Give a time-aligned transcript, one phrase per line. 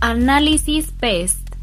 [0.00, 1.56] Análisis PEST.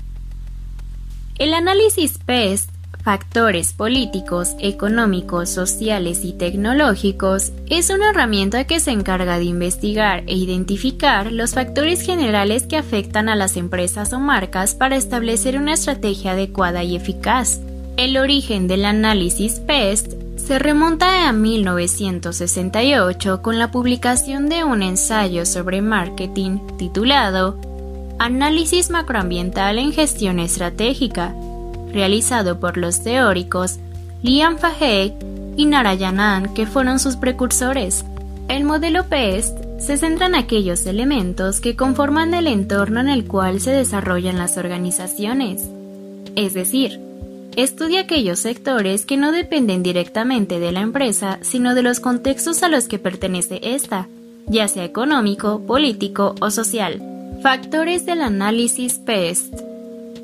[1.37, 2.69] El análisis PEST,
[3.01, 10.35] factores políticos, económicos, sociales y tecnológicos, es una herramienta que se encarga de investigar e
[10.35, 16.33] identificar los factores generales que afectan a las empresas o marcas para establecer una estrategia
[16.33, 17.61] adecuada y eficaz.
[17.95, 25.45] El origen del análisis PEST se remonta a 1968 con la publicación de un ensayo
[25.45, 27.74] sobre marketing titulado
[28.17, 31.35] Análisis macroambiental en gestión estratégica,
[31.91, 33.77] realizado por los teóricos
[34.23, 35.13] Liam Fahey
[35.57, 38.05] y Narayanan, que fueron sus precursores.
[38.47, 43.59] El modelo PEST se centra en aquellos elementos que conforman el entorno en el cual
[43.59, 45.67] se desarrollan las organizaciones.
[46.37, 47.01] Es decir,
[47.57, 52.69] estudia aquellos sectores que no dependen directamente de la empresa, sino de los contextos a
[52.69, 54.07] los que pertenece ésta,
[54.47, 57.14] ya sea económico, político o social.
[57.45, 59.53] Factores del análisis PEST.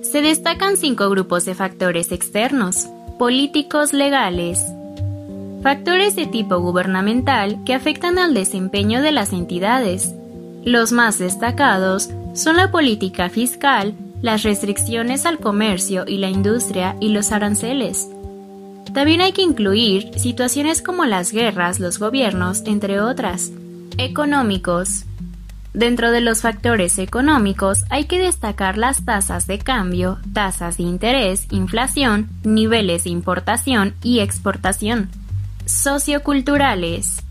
[0.02, 2.88] Se destacan cinco grupos de factores externos,
[3.20, 4.60] políticos legales,
[5.62, 10.16] factores de tipo gubernamental que afectan al desempeño de las entidades.
[10.66, 17.10] Los más destacados son la política fiscal, las restricciones al comercio y la industria y
[17.10, 18.10] los aranceles.
[18.96, 23.52] También hay que incluir situaciones como las guerras, los gobiernos, entre otras.
[24.00, 25.06] Económicos.
[25.74, 31.48] Dentro de los factores económicos hay que destacar las tasas de cambio, tasas de interés,
[31.50, 35.10] inflación, niveles de importación y exportación.
[35.66, 37.24] Socioculturales.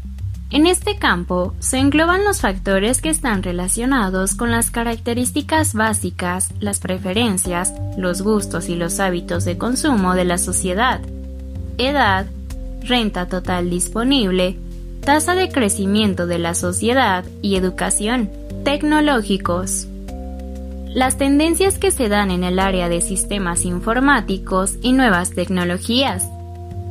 [0.48, 6.80] En este campo se engloban los factores que están relacionados con las características básicas, las
[6.80, 11.00] preferencias, los gustos y los hábitos de consumo de la sociedad.
[11.78, 12.27] Edad,
[12.83, 14.58] renta total disponible,
[15.11, 18.30] tasa de crecimiento de la sociedad y educación,
[18.62, 19.89] tecnológicos.
[20.94, 26.29] Las tendencias que se dan en el área de sistemas informáticos y nuevas tecnologías.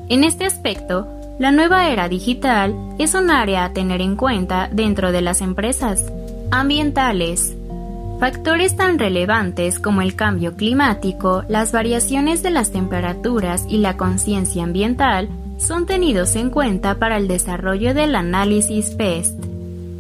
[0.10, 1.08] En este aspecto,
[1.40, 6.04] la nueva era digital es un área a tener en cuenta dentro de las empresas.
[6.52, 7.56] Ambientales.
[8.20, 14.66] Factores tan relevantes como el cambio climático, las variaciones de las temperaturas y la conciencia
[14.66, 19.40] ambiental son tenidos en cuenta para el desarrollo del análisis PEST.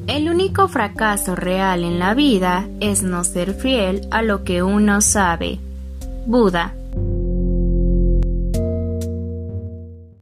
[0.08, 5.02] El único fracaso real en la vida es no ser fiel a lo que uno
[5.02, 5.60] sabe.
[6.26, 6.74] Buda